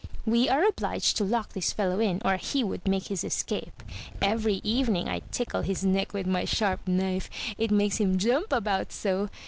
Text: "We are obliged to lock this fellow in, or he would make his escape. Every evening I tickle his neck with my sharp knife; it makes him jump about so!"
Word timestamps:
"We 0.25 0.49
are 0.49 0.67
obliged 0.67 1.15
to 1.17 1.23
lock 1.23 1.53
this 1.53 1.71
fellow 1.73 1.99
in, 1.99 2.23
or 2.25 2.37
he 2.37 2.63
would 2.63 2.87
make 2.87 3.09
his 3.09 3.23
escape. 3.23 3.83
Every 4.19 4.59
evening 4.63 5.07
I 5.07 5.19
tickle 5.31 5.61
his 5.61 5.85
neck 5.85 6.11
with 6.11 6.25
my 6.25 6.43
sharp 6.43 6.87
knife; 6.87 7.29
it 7.59 7.69
makes 7.69 7.97
him 7.97 8.17
jump 8.17 8.51
about 8.51 8.91
so!" 8.91 9.29